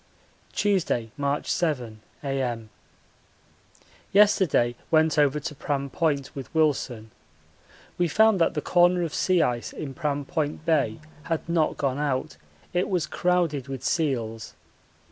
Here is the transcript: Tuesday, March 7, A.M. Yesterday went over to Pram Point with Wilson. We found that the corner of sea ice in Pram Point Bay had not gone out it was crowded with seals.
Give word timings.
Tuesday, 0.51 1.11
March 1.15 1.45
7, 1.45 1.99
A.M. 2.23 2.71
Yesterday 4.11 4.73
went 4.89 5.19
over 5.19 5.39
to 5.39 5.53
Pram 5.53 5.91
Point 5.91 6.35
with 6.35 6.51
Wilson. 6.55 7.11
We 7.99 8.07
found 8.07 8.41
that 8.41 8.55
the 8.55 8.61
corner 8.63 9.03
of 9.03 9.13
sea 9.13 9.43
ice 9.43 9.71
in 9.71 9.93
Pram 9.93 10.25
Point 10.25 10.65
Bay 10.65 10.99
had 11.25 11.47
not 11.47 11.77
gone 11.77 11.99
out 11.99 12.37
it 12.73 12.89
was 12.89 13.05
crowded 13.05 13.67
with 13.67 13.83
seals. 13.83 14.55